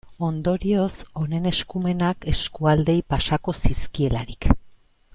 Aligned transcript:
Ondorioz, 0.27 0.95
honen 1.19 1.45
eskumenak 1.51 2.27
eskualdeei 2.33 2.99
pasako 3.15 3.55
zizkielarik. 3.67 4.53